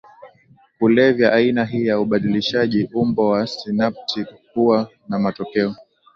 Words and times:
kulevya 0.79 1.31
Aina 1.33 1.65
hii 1.65 1.85
ya 1.85 1.99
ubadilishaji 1.99 2.89
umbo 2.93 3.27
wa 3.27 3.47
sinapti 3.47 4.25
huwa 4.53 4.89
na 5.09 5.19
matokeo 5.19 5.75